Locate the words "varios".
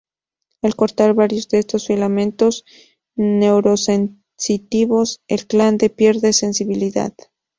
1.13-1.47